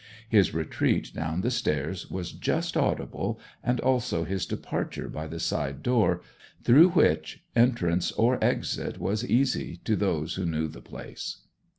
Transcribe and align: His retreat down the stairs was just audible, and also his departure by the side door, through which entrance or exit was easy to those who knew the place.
His 0.27 0.51
retreat 0.51 1.11
down 1.13 1.41
the 1.41 1.51
stairs 1.51 2.09
was 2.09 2.31
just 2.31 2.75
audible, 2.75 3.39
and 3.63 3.79
also 3.79 4.23
his 4.23 4.47
departure 4.47 5.07
by 5.07 5.27
the 5.27 5.39
side 5.39 5.83
door, 5.83 6.23
through 6.63 6.89
which 6.89 7.43
entrance 7.55 8.11
or 8.13 8.43
exit 8.43 8.97
was 8.97 9.23
easy 9.23 9.75
to 9.85 9.95
those 9.95 10.33
who 10.37 10.45
knew 10.47 10.67
the 10.67 10.81
place. 10.81 11.41